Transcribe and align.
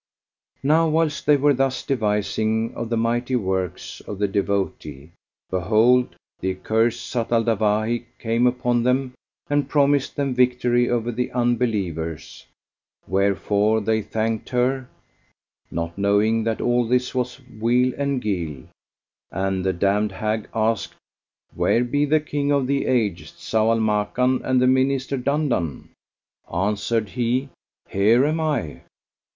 Now 0.63 0.87
whilst 0.89 1.27
they 1.27 1.37
were 1.37 1.53
thus 1.53 1.85
devising 1.85 2.73
of 2.73 2.89
the 2.89 2.97
mighty 2.97 3.35
works 3.35 4.01
of 4.07 4.17
the 4.17 4.27
devotee, 4.27 5.11
behold, 5.51 6.15
the 6.39 6.55
accursed 6.57 7.11
Zat 7.11 7.31
al 7.31 7.43
Dawahi 7.43 8.05
came 8.17 8.47
upon 8.47 8.81
them; 8.81 9.13
and 9.47 9.69
promised 9.69 10.15
them 10.15 10.33
victory 10.33 10.89
over 10.89 11.11
the 11.11 11.31
Unbelievers; 11.33 12.47
wherefor 13.07 13.79
they 13.79 14.01
thanked 14.01 14.49
her 14.49 14.89
(not 15.69 15.99
knowing 15.99 16.45
that 16.45 16.61
all 16.61 16.87
this 16.87 17.13
was 17.13 17.39
wile 17.59 17.93
and 17.95 18.23
guile) 18.23 18.63
and 19.29 19.63
the 19.63 19.71
damned 19.71 20.13
hag 20.13 20.49
asked, 20.55 20.95
"Where 21.53 21.83
be 21.83 22.05
the 22.05 22.21
King 22.21 22.51
of 22.51 22.65
the 22.65 22.87
Age, 22.87 23.33
Zau 23.33 23.69
al 23.69 23.79
Makan, 23.79 24.41
and 24.43 24.59
the 24.59 24.65
Minister 24.65 25.15
Dandan?" 25.15 25.89
Answered 26.51 27.09
he, 27.09 27.49
"Here 27.87 28.25
am 28.25 28.39
I!" 28.39 28.81